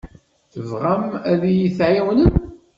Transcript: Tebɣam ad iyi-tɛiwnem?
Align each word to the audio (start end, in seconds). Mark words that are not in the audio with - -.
Tebɣam 0.51 1.05
ad 1.31 1.41
iyi-tɛiwnem? 1.49 2.33